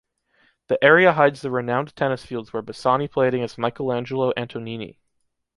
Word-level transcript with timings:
The 0.67 0.83
area 0.83 1.13
hides 1.13 1.41
the 1.43 1.51
renowned 1.51 1.95
tennis 1.95 2.25
fields 2.25 2.51
where 2.51 2.63
Bassani 2.63 3.07
played 3.07 3.35
against 3.35 3.59
Michelangelo 3.59 4.33
Antonioni. 4.35 4.97